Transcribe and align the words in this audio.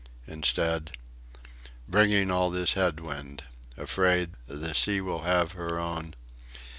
Instead 0.25 0.93
bringing 1.87 2.31
all 2.31 2.49
this 2.49 2.73
head 2.73 2.99
wind. 2.99 3.43
Afraid. 3.77 4.31
The 4.47 4.73
sea 4.73 4.99
will 4.99 5.21
have 5.25 5.51
her 5.51 5.77
own. 5.77 6.15